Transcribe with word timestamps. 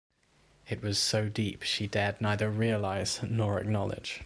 It 0.67 0.81
was 0.81 0.97
so 0.97 1.29
deep 1.29 1.61
she 1.61 1.85
dared 1.85 2.21
neither 2.21 2.49
realise 2.49 3.21
nor 3.21 3.59
acknowledge. 3.59 4.19